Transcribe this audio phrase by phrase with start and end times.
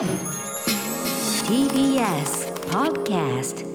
[0.00, 0.08] TBS
[2.70, 3.66] Podcast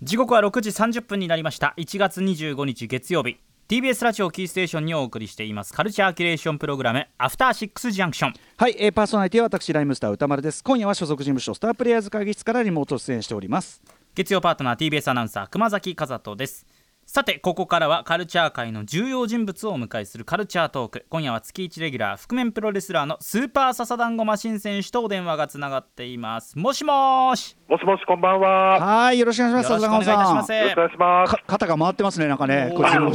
[0.00, 1.74] 時刻は6時30分になりました。
[1.76, 3.36] 1月25日月曜日。
[3.68, 5.74] TBS ラジオキーステーションにお送りしています。
[5.74, 10.64] カルチャーキュレーションプログラムアフターシックスジャンクションはい、えー、パーソナリティは私ライムスター歌丸です。
[10.64, 13.82] 今夜は所属事務所スタープレイヤーズ会議室からリモート出演しております。
[14.14, 16.66] 月曜パートナー TBS アナウンサー熊崎和人です
[17.12, 21.06] さてここからはカルチャー界の重要人物をお迎えするカルチャートーク。
[21.10, 26.56] 今夜は月1レギュラー覆面プロレスラーのスーパーササダンゴマシン選手とお電話がつながっています。
[26.56, 27.56] もしもーし。
[27.68, 28.78] もしもし、こんばんは。
[28.78, 29.72] はいよろしくお願いします。
[29.72, 30.52] よろしくお願いいたします。
[30.52, 31.34] よろしくお願いします。
[31.34, 33.10] か肩が回ってますねなんかねこっちの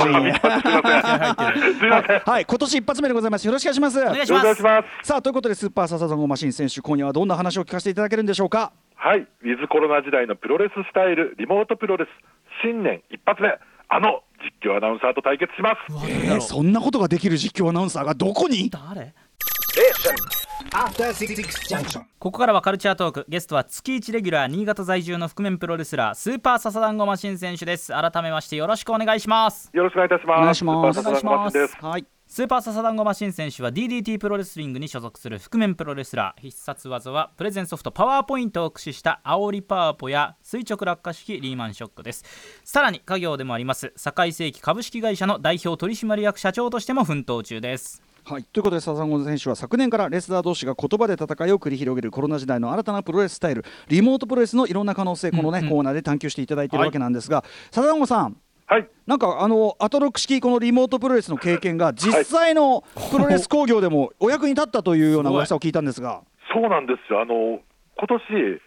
[2.25, 2.45] はい。
[2.45, 3.47] 今年一発目でございます。
[3.47, 4.01] よろしくお願いします。
[4.01, 5.07] お願いしろしくおます願いします。
[5.07, 8.73] さあということでスーパーササダンゴマシン選手今夜はどんな話を聞かせていただけるんでしょうか？
[8.97, 12.09] はい、ウィズコロナ時代のプロレススタイル、リモートプロレス、
[12.61, 13.57] 新年一発目、
[13.95, 14.23] あの
[14.63, 16.09] 実況アナウンサーと対決します。
[16.09, 18.69] えー、そんなことができる実況アナウンサーがどこに？
[18.69, 19.13] 誰？
[22.19, 30.39] ここからはカルチャートークゲストは月1レギュラー新潟在住の覆面プロレスラースーパーササダンゴマシン選手です改めましてよろしくお願いしますよろしくお願いいたします。
[30.39, 31.77] お願いしますスーパーササダンゴマシンです。
[31.81, 36.41] はいスーパーササダンゴマシン選手は DDT プロレスリングに所属する覆面プロレスラー。
[36.41, 42.25] 必殺技はプレゼンソフトパワーポイントを駆使した煽りパワポや垂直落下式リーマンショックです。
[42.63, 48.01] さらに家業でもあります堺世紀株式会社の代表取締役社長としても奮闘中です。
[48.25, 58.37] はい、ということでサザンゴ選手は昨年からレスラー同士が言葉で戦いを繰り広げるコロナ時代の新たなプロレススタイルリモートプロレスのいろんな可能性このね、コーナーで探求していただいているわけなんですが、サザンゴさん
[58.67, 67.21] はい、なんかあのアトロック式このリモートプロレスの経験が実際のプロレス工業でもお役に立ったというような噂を聞いたんですが、そうなんですよ。
[67.21, 67.59] あの
[67.97, 68.61] 今年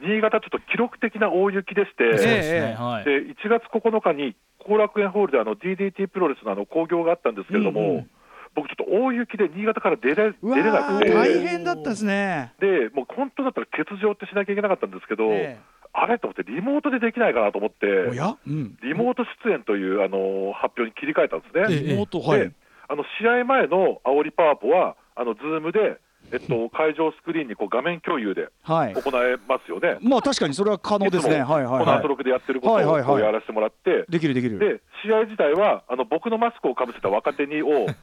[0.00, 2.76] 新潟ちょっと記録的な大雪でして、えですね。
[2.78, 3.04] はい。
[3.04, 8.10] で1月9日に後楽園ホールであの DDT プロレスのあの興行があったんですけれども、うんうん。
[8.54, 11.10] 僕ちょっと大雪で新潟から出れ出れなくて。
[11.10, 12.52] ー大変だったですね。
[12.58, 15.58] でもう本当だったら欠場ってしなきゃいけなかったんですけど、え
[15.92, 21.66] あれと思って、リモートでできないかなと思って、うん、リモート出演というあの発表に切り替えたんですね。
[21.68, 22.40] ええリモートはい。
[22.40, 22.52] で
[22.88, 25.98] あの試合前の煽りパワポは、あの Zoom で、
[26.32, 28.94] えっと、会場スクリーンにこう画面共有ではい。
[28.94, 29.98] 行えますよね。
[30.00, 31.40] まあ確かにそれは可能ですね。
[31.40, 34.12] はいはいはこのアトロクでやってることはいはいはいをやらせてもらって、い。
[34.12, 34.58] できるできる。
[34.58, 37.94] で試合自体はあの僕のマスクをかぶせた若手にを ちょっ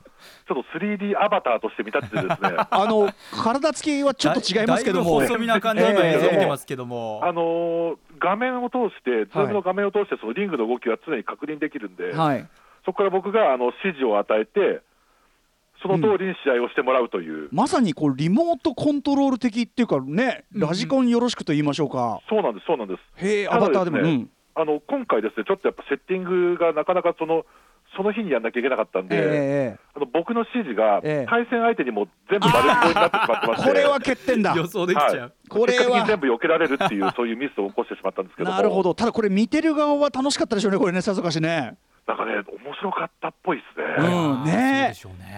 [0.48, 3.10] と 3D アバターとして見立ててですね あの
[3.44, 5.20] 体つきはちょっと違いますけども。
[5.20, 12.48] だいぶ細身な感じの今映像見てますけども、あのー画面を通して、 Zoom の画面を通して、そのリングの動きは常に確認できるんで、はい。
[12.86, 14.82] そこから僕があの指示を与えて、
[15.82, 22.20] その通りに試合をしてもらうという、まさにこうリモートコントロール的っていうかね、うんラジコンよろしくと言いましょうか。
[22.30, 23.26] そうなんです、そうなんです。
[23.26, 24.00] へえ、ただアバターでも。
[24.00, 24.30] うん。
[24.56, 27.46] あの今回、ですねちょっとやっぱセッティングがなかなかその
[27.96, 34.54] その日にやんなきゃいけなかったんで、ええあの僕の指示がええ対戦相手にも全部丸聞こえになってしまってまして、これは欠点だ。
[34.56, 38.94] 予想できちゃう、はいこれは全部避けられるっていう、そういうミスを起こしてしまったんですけども、 なるほど。
[38.94, 40.78] ただこれ見てる側は楽しかったでしょうね。
[40.78, 41.76] これね、さぞかしね。
[42.10, 42.34] なんかね、
[42.66, 44.08] 面白かったっぽいですね。
[44.10, 44.52] うんね。
[44.52, 44.96] ね。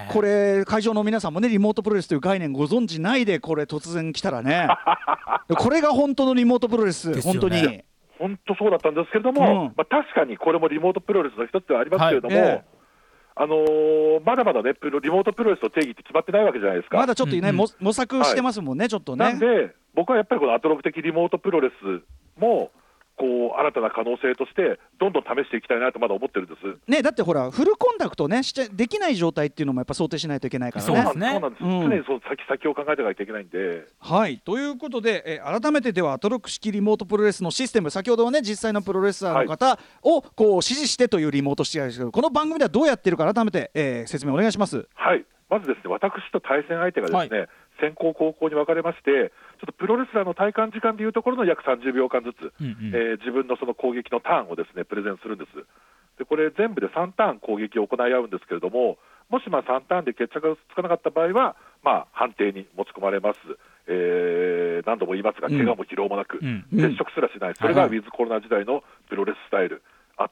[0.10, 4.70] これ会場の皆さんもねリモートプロレスという概念ご存知ないでこれ突然来たらね。
[5.58, 7.40] これが本当のリモートプロレス、ですよね。
[7.42, 7.84] 本当に。
[8.18, 9.74] 本当そうだったんですけれども、うん。
[9.76, 12.48] まあ、確かにこれもリモートプロレスの一つではありますけれども、はい。
[12.48, 12.82] ええ
[13.34, 16.98] あのーまだまだね、プロリモートプロレスの定義って決まってないわけじゃないですか。
[16.98, 17.56] まだちょっとね、うんうん。
[17.56, 19.26] も模索してますもんね、ちょっとね。
[19.26, 22.04] なんで、僕はやっぱりこのアトロク的リモートプロレス
[22.40, 22.72] も、
[23.22, 26.92] こう新たな可能性として、どんどん試していきたいなとまだ思ってるんです。
[26.92, 30.88] ねだってほらフルコンタクトねしちゃできない状態っていうのもやっぱ想定しないといけないからね。
[30.88, 31.30] そうですね。
[31.32, 31.82] そうなんです、うん。
[31.82, 34.40] 常にその先先を考えていかなきゃいけないんで、はい。
[34.40, 44.88] ということで、えー改めてではアトロック式リモートプロレスのシステム先ほどはね実際のプロレスラーの方をこう指示してというリモート試合ですけどこの番組ではどうやってるか改めて、えー説明お願いします。
[44.96, 47.48] はい、まずですね、私と対戦相手がですね、
[47.82, 52.96] 先行後攻に分かれまして、ちょっとプロレスラーの体感時間でいうところの約30秒間ずつ、うんうん。
[52.98, 55.54] えー自分のその攻撃のターンをですねプレゼンするんです。
[56.18, 58.98] でこれ、全部で3ターン攻撃を行い合うんですけれども、
[59.30, 63.40] もしまあ3ターンで決着がつかなかった場合は、まあ、判定に持ち込まれます、
[63.88, 65.58] えー何度も言いますが、うん。
[65.58, 66.66] 怪我も疲労もなく、うん。
[66.74, 69.86] 接触すらしない、それがはいウィズコロナ時代のプロレススタイル、アト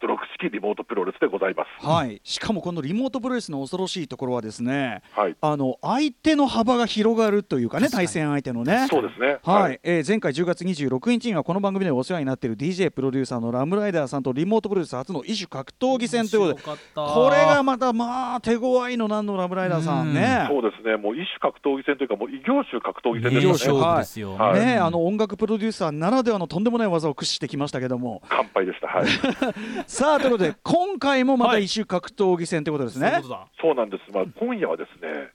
[0.07, 1.85] ロック式リモートプロレスでございます。
[1.85, 2.21] はい。
[2.23, 5.35] しかもこのリモートプロレスの恐ろしいところはですねはい。
[5.41, 8.87] あの相手の幅が広がるというかね対戦相手のね。
[8.89, 20.47] そうですね、はい、えー前回10月26日にはこの番組でお世話になっている DJ プロデューサーのラムライダーさんとリモートプロレス初の異種格闘技戦ということでこれがまたまあ手強いのなんのラムライダーさんね。
[20.49, 23.81] そうですね、もう一種格闘技戦というか、もう異業種格闘技戦ですよね。
[23.81, 24.59] 勝負ですよ、はい。
[24.59, 28.21] ねあの音楽プロデューサーならではのとんでもない技を駆使してきましたけども。
[28.29, 29.07] 乾杯でした、はい、
[29.87, 31.65] さあということで今回もまたはい。
[31.65, 33.07] 異種格闘技戦ということですね。
[33.07, 33.47] そういうことだ。
[33.61, 35.31] そうなんです、まあ、今夜はですね、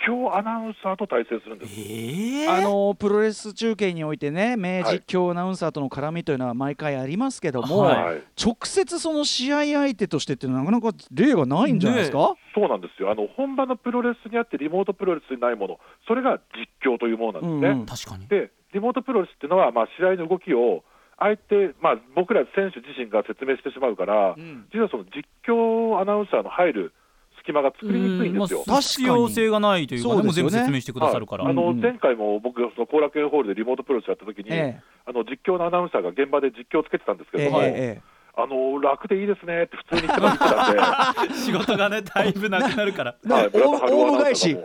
[0.00, 1.72] 実況アナウンサーと対戦するんです。
[1.76, 8.04] えあのプロレス中継においてね名実況アナウンサーとの絡みというのは毎回ありますけども、はい。
[8.04, 13.10] はい、直接その試合相手としてっていうのはなかなか例がないんじゃないですか、そうなんですよ。
[13.10, 17.70] あの本場のプロレスにあってリモートプロレスにないものそれが実況というものなんですね。
[17.70, 17.86] うんうん。
[17.86, 18.26] 確かに。
[18.26, 20.84] でリモートプロレスっていうのは、まあ、試合の動きを
[21.20, 24.66] 相手、まあ、僕ら選手自身が説明してしまうから、ん。
[24.72, 26.92] 実はその実況アナウンサーの入る
[27.40, 28.64] 隙間が作りにくいんですよ。
[28.66, 30.48] まあ必要性がないというかねそうですよね。
[30.48, 34.82] もう全部説明してくださるから、はいあの前回も僕、その後楽園ホールでリモートプロレスやった時に、ええ。
[35.04, 38.02] あの実況のアナウンサーが現場で実況をつけてたんですけども、ええ
[38.36, 44.56] あの楽でいいですねって普通に言ってましたんで、 仕事がねだいぶなくなるからね はいオウムオウム返し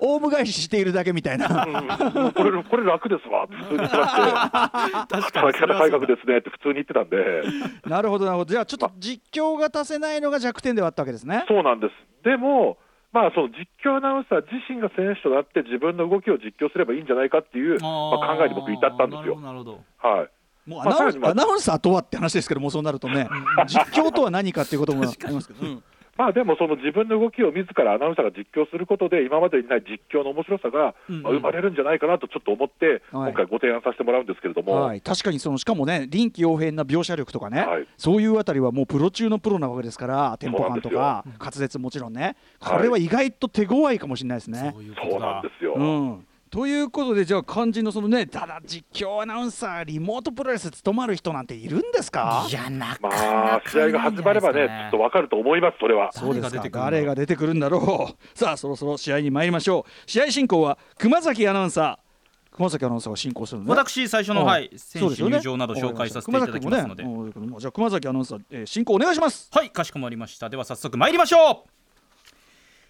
[0.00, 7.42] オウム返ししているだけみたいなうんこれこれ楽ですわって普通に言ってまして、確か働き方改革ですねって普通に言ってたんで、
[7.86, 11.94] なるほどなるほどじゃあちょっと実況が足せないのが弱点ではあったわけですねそうなんです。
[12.24, 12.78] でも
[13.12, 19.38] まあ、その実況アナウンサー自身が選手となって自分の動きを実況すればいいんじゃないかっていう、まあ、考えに僕至ったんですよ。
[19.38, 20.30] なるほどなるはい
[20.66, 23.28] もうアナウン,、まあアナウンサーとはって話ですけどもそうなるとね
[23.66, 25.48] 実況とは何かっていうこともあります。
[25.48, 25.82] けど、うん。
[26.14, 33.32] まあでもその自分の動きを自らアナウンサーが実況することで今までにない実況の面白さが生まれるんじゃないかなとちょっと思ってはい。
[33.32, 37.86] 今回ご提案させてもらうんですけれども、はい、確かにそのしかもね臨機応変な描写力とかね、はい。
[37.96, 42.36] そういうあたりはもうプロ中のプロなわけですからテンポ感とか滑舌もちろんね。
[42.60, 44.70] これは意外と手強いかもしれないですね。
[44.74, 45.74] そういうこそうなんですよ。
[45.74, 52.46] うんということでじゃあ肝心のそのねただ実況アナウンサーリモートプロレス務まる人なんているんですか？
[52.46, 56.12] いやなかまなかあ試合が始まればね、ちょっとわかると思います、それは。
[56.12, 57.80] そうですか誰が出てくるんだろう。
[57.80, 60.10] 誰が出てくるんだろうさあそろそろ試合に参りましょう。
[60.10, 62.54] 試合進行は熊崎アナウンサー。
[62.54, 63.70] 熊崎アナウンサーが進行するのね。
[63.70, 65.36] 私最初の、はい、そ選手うですよね。
[65.38, 69.48] 入場など紹介させていただきますので、ねうんじゃあ熊崎アナウンサー、えー進行お願いします。
[69.50, 70.50] はいかしこまりました。
[70.50, 71.70] では早速参りましょう。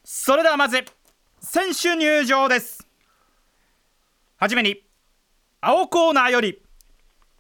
[0.03, 0.85] それではまず
[1.39, 2.82] 選手入場です
[4.43, 4.83] はじめに
[5.61, 6.61] 青コーナーより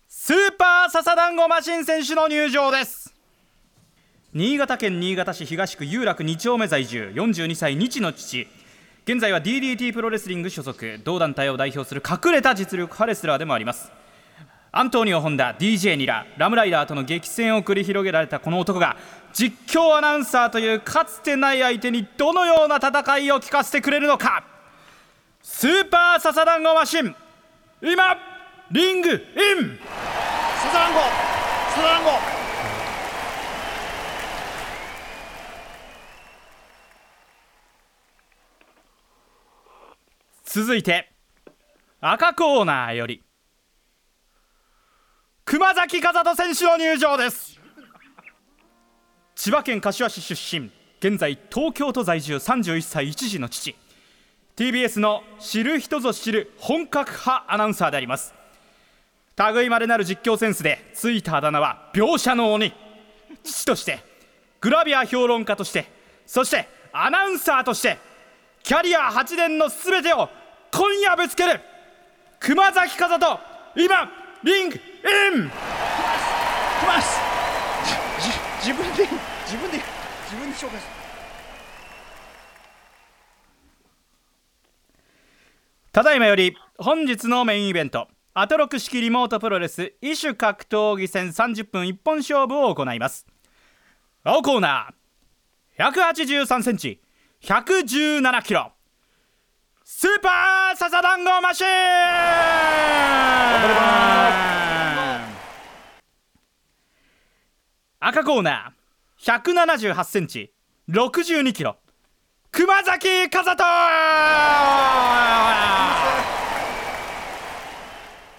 [0.06, 3.12] スーパー笹団子マシン選手の入場です。
[4.32, 8.46] 新潟県新潟市東区有楽2丁目在住42歳日の父。
[9.04, 11.00] 現在は DDT プロレスリング所属。
[11.02, 13.90] 同団体を代表する隠れた実力派レスラーでもあります。
[14.70, 18.96] アントニオ・ホンダ DJ ニララムライダーとの激戦を繰り広げられたこの男が
[19.32, 24.51] 実況アナウンサーというかつてない相手にどのような戦いを聞かせてくれるのか。
[25.42, 27.14] スーパーササダンゴマシン。
[27.82, 28.16] 今
[28.70, 29.18] リングイン。
[29.18, 31.00] サザランゴ。
[31.74, 32.10] サザランゴ。
[40.44, 41.10] 続いて
[42.00, 43.22] 赤コーナーより
[45.46, 47.58] 熊崎和人選手の入場です。
[49.34, 53.74] 千葉県柏市出身現在東京都在住31歳一児の父
[54.56, 58.34] TBS の知る人ぞ知る本格派アナウンサーであります。
[59.54, 62.72] 類まれなる実況センスでついたあだ名は描写の鬼。
[63.42, 64.00] 父として
[64.60, 65.86] グラビア評論家として
[66.26, 67.96] そしてアナウンサーとして
[68.62, 70.28] キャリア8年のすべてを
[70.70, 71.60] 今夜ぶつける
[72.38, 73.40] 熊崎風人
[73.74, 74.10] 今
[74.44, 75.50] リングイン。
[75.50, 77.18] 来ます
[78.60, 79.08] 自分で
[79.46, 81.01] 自分で自分で紹介する。
[85.92, 93.26] ただいまより本日のメインイベントアトロク式リモートプロレス異種格闘技戦30分一本勝負を行います。
[94.24, 97.02] 青コーナー183センチ
[97.42, 98.72] 117キロ。
[99.84, 101.70] スーパーササダンゴマシーン。
[108.00, 110.54] 赤コーナー178センチ
[110.88, 111.76] 62キロ
[112.54, 113.64] 熊崎和人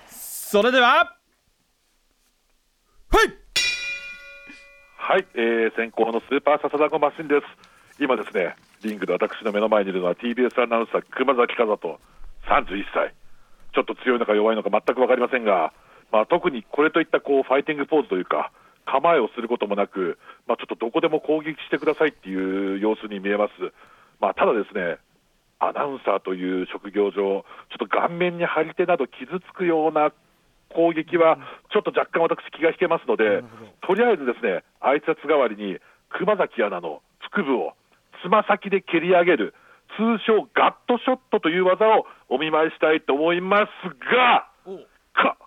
[0.07, 1.17] それでは
[3.09, 3.33] はい
[4.97, 7.45] はい、えー、先行のスーパーササダゴマシンです。
[7.99, 11.99] 今ですね、リングで私の目の前にいるのは TBS アナウンサー熊崎和人、
[12.45, 13.15] 31歳。
[13.73, 15.73] ちょっと強いのか弱いのか全く分かりませんが、
[16.11, 18.51] まあ、特にこれといったこうファイティングポーズというか、
[18.85, 23.53] 構えをすることもなく、まあ、ちょっとどこでも攻撃してくださいっていう様子に見えます。
[24.19, 24.97] まあ、ただですね、
[25.59, 27.43] アナウンサーという職業上、ちょっ
[27.79, 30.11] と顔面に張り手など傷つくような
[30.69, 31.37] 攻撃は、
[31.71, 33.43] ちょっと若干私、気が引けますので、
[33.81, 35.77] とりあえずですね、挨拶代わりに、
[36.09, 37.01] 熊崎アナの
[37.31, 37.73] 腹部を
[38.21, 39.53] つま先で蹴り上げる、
[39.97, 44.47] 通称ガットショットという技をお見舞いしたいと思いますが、
[45.13, 45.37] か、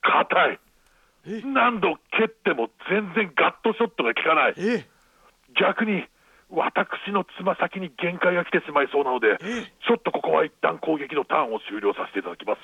[0.00, 0.60] 硬い。
[1.44, 4.54] 何度蹴っても全然ガットショットが効かない。
[4.56, 4.86] え。
[5.60, 6.04] 逆に
[6.50, 9.38] 私のつま先に限界が来てしまいそうなので、
[9.86, 12.60] ちょっとここは一旦攻撃のターンを終了させていただきます。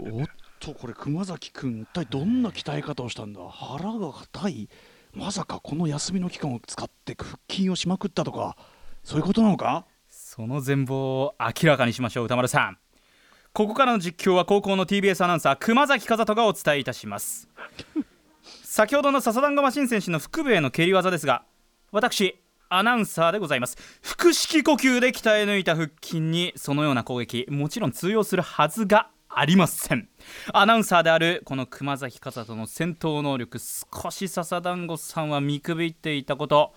[0.00, 0.26] おっ
[0.58, 3.40] とこれ熊崎君一体どんな鍛え方をしたんだ？
[3.48, 4.68] 腹が硬い。
[5.14, 8.56] まさかこの休みの期間を使って腹筋をしまくったとか
[9.04, 9.86] そういうことなのか？
[10.08, 12.78] その全貌を明らかにしましょう歌丸さん。
[13.52, 17.48] ここからの実況は高校の TBS アナウンサー熊崎和人がお伝えいたします。
[18.42, 21.44] 先ほどの笹団子マシン選手の腹部への蹴り技ですが
[21.92, 22.40] 私
[22.76, 23.76] アナウンサーでございます。
[24.02, 30.08] 腹式呼吸で鍛え抜いた腹筋にそのような攻撃もちろん通用するはずがありません。
[30.52, 36.74] アナウンサーであるこの熊崎和人の戦闘能力少し笹団子さんは見くびっていたこと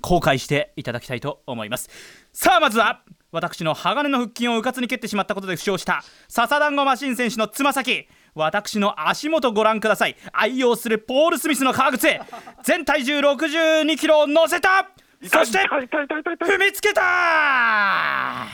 [0.00, 1.88] 後悔していただきたいと思います。
[2.32, 3.02] さあまずは
[3.32, 8.06] 私の鋼の腹筋をうかつに蹴ってしまったことで負傷した笹団子マシン選手のつま先。
[8.34, 10.16] 私の足元ご覧ください。
[10.32, 12.08] 愛用するポール・スミスの革靴。
[12.62, 14.90] 全体重6 2キロを乗せた
[15.22, 18.46] そして踏みつけた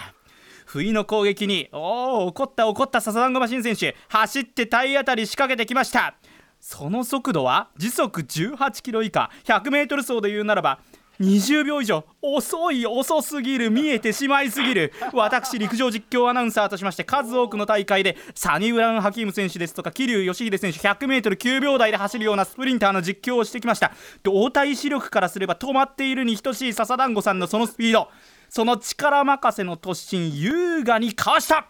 [0.65, 6.17] 不意の攻撃におお怒った怒った笹団子マシン選手走って体当たり仕掛けてきました。
[6.59, 9.31] その速度は時速18キロ以下。
[9.45, 10.81] 100m 走で言うならば
[11.21, 12.05] 20秒以上。
[12.23, 13.71] 遅い遅すぎる。
[13.71, 14.93] 見えてしまいすぎる。
[15.13, 23.93] 私陸上実況アナウンサーとしまして数多くの大会でサニブラウン・ハキーム選手ですとか桐生祥秀選手 100m9 秒台で走るようなスプリンターの実況をしてきました。
[24.23, 28.09] 動体視力からすれば止まっているに等しい笹団子さんのそのスピード。
[28.49, 31.67] その力任せの突進優雅にかわした。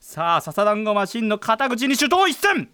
[0.00, 2.70] さあ笹団子マシンの肩口に手刀一戦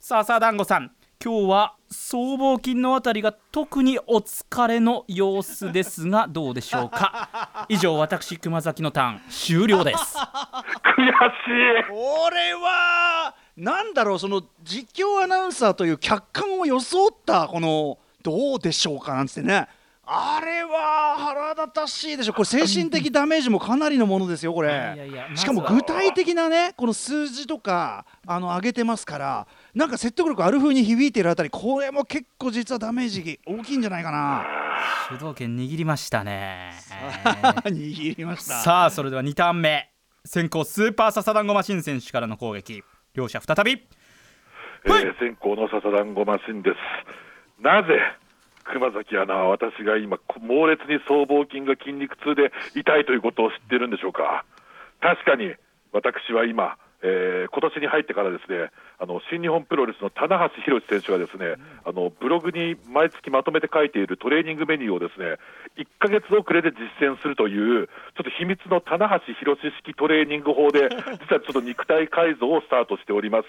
[0.00, 0.90] 笹団子さん
[1.24, 7.66] 今日は僧帽筋のあたりが特にお疲れの様子ですがどうでしょうか？
[7.70, 10.16] 以上私熊崎のターン終了です。
[10.16, 11.08] 悔し
[11.86, 11.90] い。
[11.90, 19.68] これはなんだろうその実況アナウンサーという客観を装ったこのどうでしょうかなんつってね。
[20.06, 22.34] あれは腹立たしいでしょ。
[22.34, 24.68] これ精神的ダメージもかなりのものですよこれ。
[24.68, 34.46] いやいやしかも具体的なねこの数字とかあの上げてますからなんか説得力ある風に響いているあたりこれも結構実はダメージ大きいんじゃないかな。
[35.08, 36.72] 主導権握りましたね。
[37.64, 38.54] 握りました。
[38.54, 39.90] さあそれでは2ターン目。
[40.24, 42.82] 先行スーパーササダンゴマシン選手からの攻撃。
[43.14, 43.72] 両者再び。
[44.84, 46.76] えー先行の笹団子マシンです。
[47.62, 47.88] なぜ
[48.64, 54.44] 熊崎アナは私が今、猛烈に僧帽筋が筋肉痛で痛いということを知っているんでしょうか。
[55.00, 55.54] 確かに
[55.92, 65.36] 私は今、えー今年に入ってからですねあの新日本プロレスの棚橋宏選手がですね、あのブログに毎月まとめて書いているトレーニングメニューをですね
[65.76, 70.88] 1ヶ月遅れで実践するというちょっと秘密の棚橋宏式トレーニング法で
[71.20, 73.48] 実はちょっと肉体改造をスタートしております、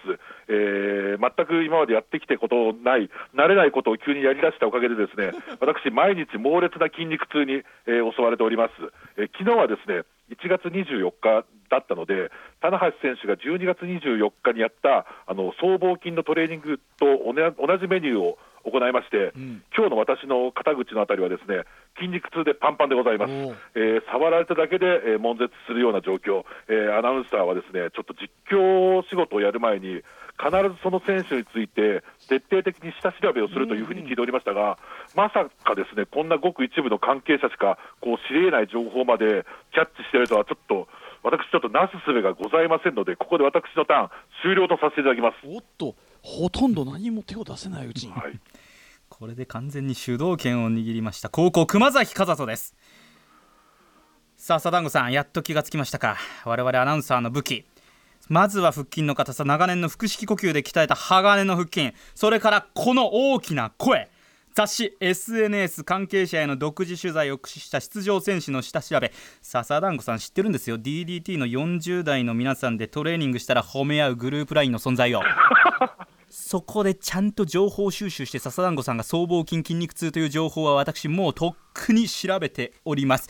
[0.50, 8.74] えー全く今までやってきたことない慣れないことを急にやりだしたおかげでですね 私毎日猛烈な筋肉痛に、えー襲われております、
[9.18, 19.32] えー昨日はですね1月24日だったので、棚橋選手が12月24日にやったあの僧帽筋のトレーニングと同じメニューを行いまして、
[19.78, 21.64] 今日の私の肩口のあたりはですね
[21.98, 23.32] 筋肉痛でパンパンでございます、
[23.76, 30.02] えー触られただけで、えー悶絶するような状況、えーアナウンサーはですねちょっと実況仕事をやる前に、
[30.38, 34.78] 必ずその選手について徹底的に下調べをするというふうに聞いておりましたが、
[35.16, 40.88] まさかですねこんなごく一部の関係者しかこう知り得ない情報までキャッチしているとは、ちょっと
[41.26, 44.10] 私、ちょっとなすすべがございませんので、ここで私のターン、
[44.44, 45.38] 終了とさせていただきます。
[45.48, 45.96] おっと
[46.26, 48.40] ほとんど何も手を出せないうちに、はい。
[49.10, 51.30] これで完全に主導権を握りました。
[51.30, 52.76] 高校熊崎和人です。
[54.36, 56.18] さあサダンゴさんやっと気がつきましたか。
[56.44, 57.66] 我々アナウンサーの武器。
[58.28, 59.46] まずは腹筋の硬さ。
[59.46, 61.94] 長年の腹式呼吸で鍛えた鋼の腹筋。
[62.16, 64.10] それからこの大きな声。
[64.56, 69.14] 雑誌 SNS 関係者への独自取材を駆使した出場選手の下調べ。
[69.44, 70.80] 笹団子さん知ってるんですよ。
[70.80, 75.22] DDT の40代の皆さんでトレーニングしたら褒め合うグループラインの存在を
[76.38, 83.30] そこでちゃんと情報収集して笹団子さんが僧帽筋筋肉痛という情報は私もうとっくに調べております。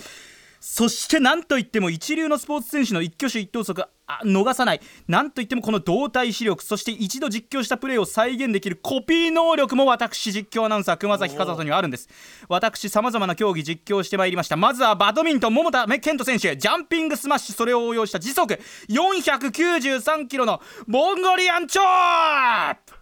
[0.59, 3.85] そして何といっても一流のスポーツ選手の一挙手一投足
[4.23, 4.81] 逃さない。
[5.07, 12.09] なんといってもこの動体視力そして一度実況したプレーを再現できるコピー能力も私実況アナウンサー熊崎和人にはあるんです。
[12.49, 14.57] 私さまざまな競技実況してまいりました。
[14.57, 18.59] まずはバドミントン桃田健人選手ジャンピングスマッシュそれを応用した時速
[18.89, 22.94] 493キロのモンゴリアンチョープ。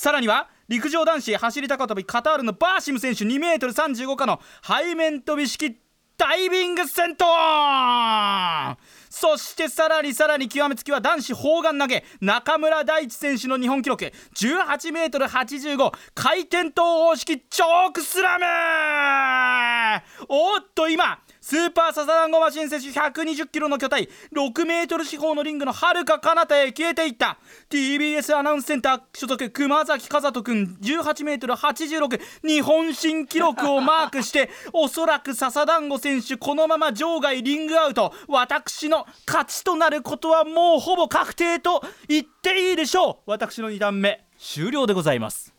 [0.00, 5.76] さらには陸上男子走り高跳びカタールのバーシム選手 2m35 下の背面飛び式
[6.16, 8.76] ダイビング戦闘
[9.10, 12.04] そしてさらにさらに極めつきは男子砲丸投げ。
[12.22, 14.10] 中村大地選手の日本記録。
[14.36, 27.38] 18m85 回転投方式チョークスラムおっと今スーパーサザダンゴマシン選手120キロの巨体6メートル四方のリングのはるか彼方へ消えていった。
[27.68, 38.14] TBS アナウンスセンター所属熊崎和人君18メートル86日本新記録をマークしておそらく笹団子選手このまま場外リングアウト。
[38.28, 43.30] 私の勝ちとなることはもうほぼ確定と言っていいでしょう。
[43.32, 45.52] 私の2段目終了でございます。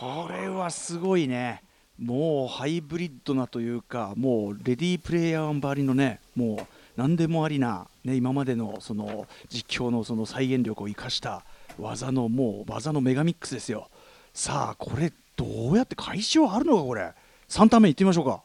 [0.00, 1.67] これはすごいね。
[2.00, 11.44] もうハイブリッドなというかもうレディープレイヤー1ばりのねもう何でもありな、ね、今までのその実況のその再現力を生かした
[11.78, 13.88] 技のもう技のメガミックスですよ
[14.32, 17.12] さあこれどうやって開始はあるのかこれ
[17.48, 18.42] 3ターン目いってみましょうか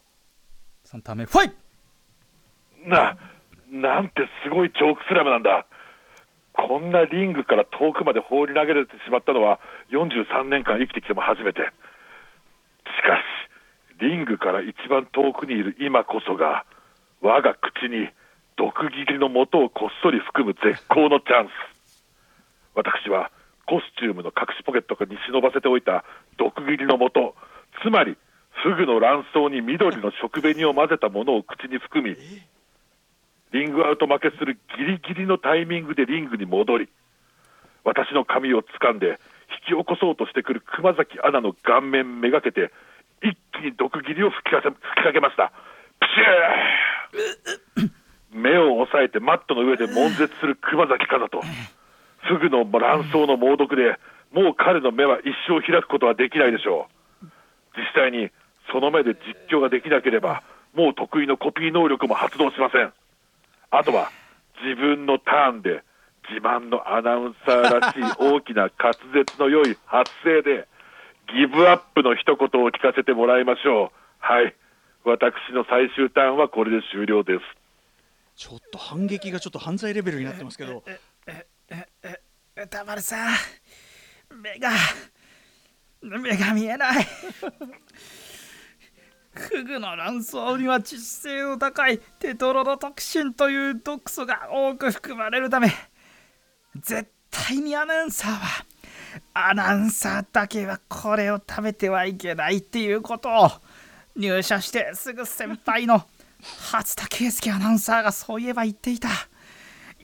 [0.86, 1.52] 3ターン目ファイ
[2.86, 3.16] な、
[3.70, 5.66] なんてすごいチョークスラムなんだ。
[6.52, 9.58] こんなリングから遠くまで放り投げられてしまったのは
[9.90, 11.60] 43年間生きてきても初めて。
[13.04, 16.64] しかし、リングから一番遠くにいる今こそが、
[17.20, 18.08] 我が口に
[18.56, 21.50] 毒斬りの元をこっそり含む絶好のチャンス。
[22.74, 23.30] 私は
[23.66, 26.04] コスチュームの隠しポケットに忍ばせておいた
[26.38, 27.34] 毒斬りの元、
[27.82, 28.16] つまり
[28.62, 32.16] フグの卵巣に緑の食紅を混ぜたものを口に含み、
[33.52, 36.88] リングアウト負けするギリギリのタイミングでリングに戻り、
[37.84, 39.20] 私の髪を掴んで
[39.68, 42.72] 引き起こそうとしてくる熊崎アナの顔面めがけて、
[43.24, 45.50] 一気に毒斬りを吹きかせ吹きかけました。
[45.98, 46.06] プ
[47.80, 47.90] シュー
[48.30, 51.40] 目を押さえてマットの上で悶絶する熊崎和人。
[52.28, 53.98] フグの卵巣の猛毒で、
[54.32, 56.88] もう彼の目は一生開くことはできないでしょ
[57.22, 57.26] う。
[57.76, 58.30] 実際に
[58.72, 60.42] その目で実況ができなければ、
[60.74, 62.92] もう得意のコピー能力も発動しません。
[63.70, 64.10] あとは
[64.62, 65.82] 自分のターンで
[66.28, 70.66] 自慢のアナウンサーらしい大きな滑舌の良い発声で
[71.32, 73.90] ギブアップの一言を聞かせてもらいましょう。
[74.18, 74.54] はい。
[75.04, 77.40] 私の最終ターンはこれで終了です。
[78.36, 80.82] ちょっと反撃がちょっと犯罪レベルになってますけど
[82.60, 84.70] 歌丸さん目が
[86.02, 87.06] 目が見えない
[89.32, 95.72] フグの卵巣には致死性の高いテトロドトクシンという毒素が多く含まれるため
[96.76, 98.66] 絶対にアナウンサーは
[99.32, 103.50] アナウンサーだけはこれを食べてはいけないっていうことを
[104.16, 106.04] 入社してすぐ先輩の
[106.72, 109.08] 初田圭介アナウンサーがそういえば言っていた。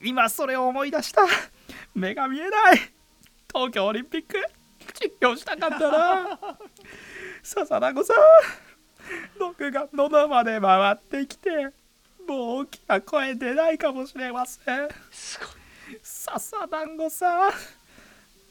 [0.02, 1.22] 今それを思い出した。
[1.94, 2.78] 目が見えない。
[3.52, 4.36] 東京オリンピック
[5.00, 6.38] 実況したかったな。
[7.42, 8.16] 笹田子さん。
[9.38, 11.50] 毒が喉まで回ってきて
[12.26, 14.88] もう大きな声出ないかもしれません。
[15.10, 15.48] すごい。
[16.02, 17.52] 笹団子さん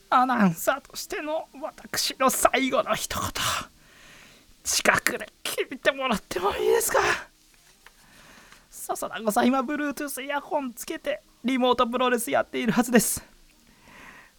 [0.09, 3.29] アナウンサーとしての私の最後の一言
[4.63, 6.99] 近くで聞いてもらってもいいですか？
[8.69, 13.23] 笹団子さん今 Bluetooth イヤホンつけてリモートプロレスやっているはずです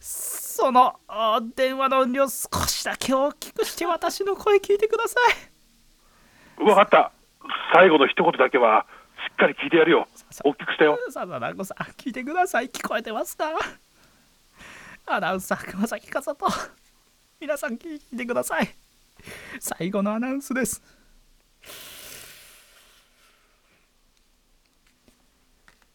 [0.00, 5.16] そのあ電話の音量少しだけ大きくして私の声聞いてくださ
[6.60, 7.12] いわかった。
[7.72, 8.86] 最後の一言だけは
[9.28, 10.08] しっかり聞いてやるよ。
[10.44, 10.98] 大きくしたよ。
[11.10, 13.52] さだなこさん聞いてください聞こえてますか
[15.12, 16.36] アナウンサー熊崎和人。
[17.40, 18.68] 皆さん聞いてください。
[19.58, 20.80] 最後のアナウンスです。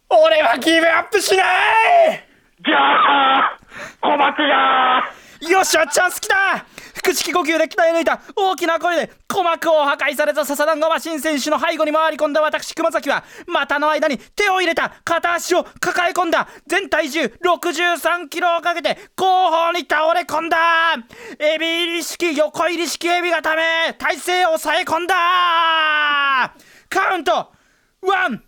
[0.10, 2.28] 俺はギブアップしない。
[2.60, 3.56] ギャー
[4.02, 5.12] 鼓膜が。
[5.50, 6.66] よっしゃチャンス来た
[7.06, 16.48] 腹式呼吸で鍛え抜いた大きな声で鼓膜を破壊された笹団子マシン選手の背後に回り込んだ私熊崎は股の間に手を入れた片足を抱え込んだ。
[16.66, 20.96] 全体重63キロをかけて後方に倒れ込んだ。
[21.38, 25.16] エビ入り式横入り式エビがため体勢を抑え込んだ。
[26.90, 27.52] カウント
[28.02, 28.44] ワン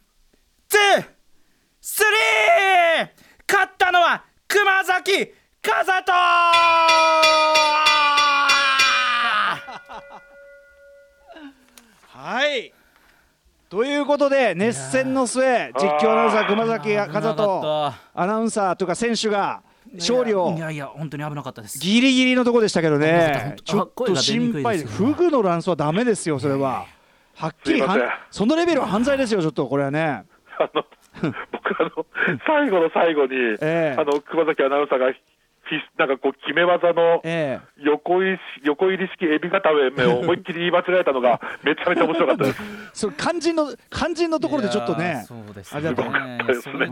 [0.68, 1.06] ツー
[1.80, 3.10] スリー。
[3.48, 5.32] 勝ったのは熊崎
[5.64, 7.87] 和人。
[12.18, 12.74] はい。
[13.70, 18.22] ということで熱戦の末実況アナウンサー熊崎和危なか人った。
[18.22, 19.62] アナウンサーというか選手が
[19.94, 21.78] 勝利をいやいや本当に危なかったです。
[21.78, 23.56] ギリギリのとこでしたけどね。
[23.64, 26.88] ちょっと心配でフグの卵巣はダメですよそれは。
[27.36, 27.84] はっきり
[28.32, 30.24] そのレベルは犯罪ですよちょっとこれはね。
[30.58, 30.84] あの
[31.52, 32.06] 僕あの
[32.48, 33.96] 最後の最後に、 ええ。
[33.96, 35.20] あの熊崎アナウンサーがひ
[35.98, 42.62] なんかこう決め技のえ横入り横入り式エビ固めを思いっきり言い間違えたのが めちゃめちゃ面白かったです。
[42.62, 45.24] え それ肝心の肝心のところでちょっとね。
[45.28, 46.88] そうですありがとうねですね。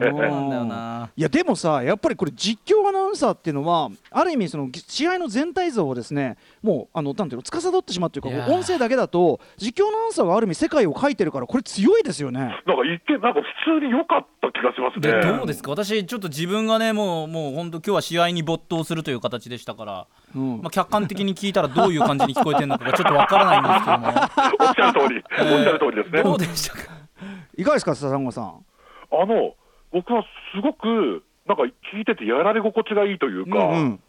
[1.15, 8.51] いやでもさやっぱりこれ実況アナウンサーっていうのはある意味その試合の全体像をですねもうあのなんていうの司ってしまうというかいやー。
[8.55, 12.39] 音声だけだと実況アナウンサーがある意味世界を書いてるからこれ強いですよね。
[12.65, 15.21] なんか一見なんか普通に良かった気がしますでね。
[15.37, 15.71] どうですか？
[15.71, 20.61] 私ちょっと自分がねもうもう本当今日は試合に没頭するという形でしたから、うん。
[20.61, 24.07] まあ、客観的に聞いたらどういう感じに聞こえてるのかがちょっとわからないんですけども。
[24.07, 26.23] おっしゃる通り、おっしゃる通りですね。
[26.23, 26.81] どうでしたか？
[27.57, 28.65] いかがですか笹山さん。
[29.11, 29.55] あの
[29.91, 30.23] 僕は
[30.53, 33.99] すごくなんか聞いててやられ心地がいいというか、うんうん。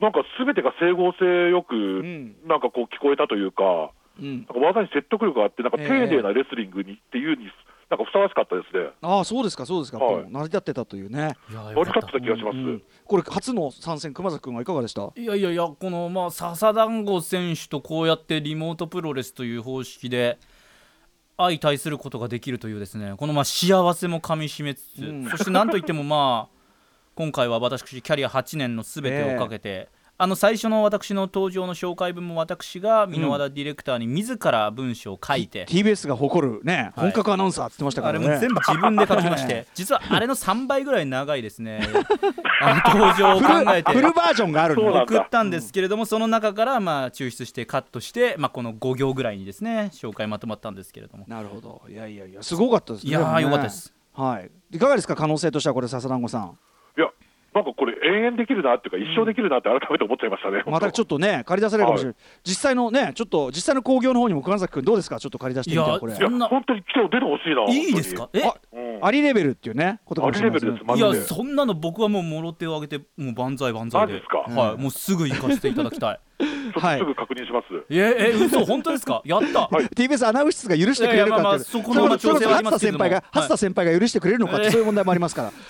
[0.00, 2.36] なんかすべてが整合性よく、ん。
[2.46, 4.38] なんかこう聞こえたというか、うん。
[4.38, 7.50] なんか技に説得力があって、なんかええ丁寧なレスリングにっていうに、
[7.90, 8.90] なんかふさわしかったですね。
[9.02, 11.36] ああそうですかそうですか、はい成り立ってたというね。
[11.50, 12.56] いや悪かった気がします。
[12.56, 15.10] うんこれ初の参戦熊崎君はいかがでした？
[15.16, 20.38] いやいやいやこのまあ笹団子選手とこうやってリモートプロレスという方式で
[21.36, 26.60] 相対することができるというですねこのまあ幸せもかみしめつつ、うんそしてなんといってもまあ
[27.16, 29.88] 今回は私キャリア8年のすべてをかけて、
[30.22, 37.10] あの最初の私の登場の紹介文も私が箕輪田ディレクターに自ら文章を書いて、TBS が誇るね、はい。
[37.10, 38.28] 本格アナウンサーって言ってましたかあらね。
[38.28, 41.88] れも全部自分で書きまして実はあれの3倍ぐらい長いですね。
[42.60, 43.92] あの登場を考えて。
[43.92, 51.24] フルバージョンがある送ったんですけれども、その中からまあ抽出してカットして、まあ、この5行ぐらいにですね紹介まとまったんですけれども。
[51.28, 51.80] なるほど。
[51.88, 53.08] いやいやいやすごかったですね。
[53.08, 53.94] いやよかったです。
[54.12, 54.50] はい。
[54.76, 56.42] いかがですか可能性としてはこれ笹団子さん。
[56.42, 56.58] いや、
[57.52, 60.62] なんかこれ、永遠できるなっていうか、一生できるなって改めて思っちゃいましたね。
[60.66, 65.18] またちょっとね借り出されるかもしれない、実際のねちょっと実際の興行の方にも熊崎君どうですか？
[65.18, 66.12] ちょっと借り出してみていやこれ。
[66.12, 67.64] いや、そんな本当に今日出てほしいな。
[67.74, 68.28] いいですか？
[68.34, 68.42] え？
[68.44, 71.16] あうんありレベルっていうねことかあもしれないりレベルです、マいジで。
[71.18, 74.38] やそんなの僕はもうもろ手を挙げてもう万歳万歳でですか？
[74.38, 76.20] はい、もうすぐ行かせていただきたい。
[76.74, 76.98] はい。
[76.98, 77.66] すぐ確認します。
[77.90, 78.64] ええ嘘？
[78.64, 79.20] 本当ですか？
[79.24, 83.04] やった、TBS アナウンス室が許してくれるかってまそこのまあ調整はありますけども。
[83.04, 83.24] 初田先輩がはい。
[83.32, 85.50] 初田先輩が許してくれるのかって、ええそういう問題もありますから。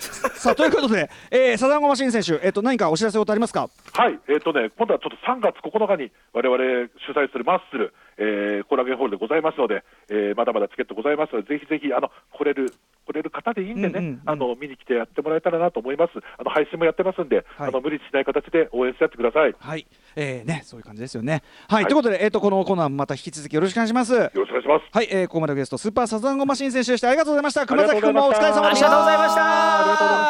[0.41, 3.69] さあということで、えー、サザンゴマシン選手、えっと何かお知らせことありますか？
[3.93, 6.57] はい、えっ、とね、今度はちょっと3月9日に我々
[7.05, 12.73] 主催するマッスル、えー、コラーゲンホールでございますので、えー、まだまだチケットございますので、ぜひぜひ、あの、来れる、
[13.05, 14.21] 来れる方でいいんでね、うんうんうん。
[14.25, 16.11] あの、見に来てやってもらえたらなと思います。
[16.37, 17.69] あの、配信もやってますんで、はい。
[17.69, 19.51] あの、無理しない形で応援してやってください。
[19.51, 19.85] よはい、
[20.15, 21.43] えー、ねそういう感じですよね。
[21.67, 21.85] はい、はい。
[21.85, 24.13] ということで、えっとこのコーナーまた引き続きよろしくお願いします。
[24.13, 24.85] ろしくお願いします。
[24.91, 27.09] はい、えー、ここまでのゲストスーパーサザンゴマシン選手でした。
[27.09, 27.65] ありがとうございました。
[27.65, 28.87] 熊崎君もお疲れ様でした。
[28.87, 29.41] ありがとうございました。
[29.41, 30.23] ありがとうご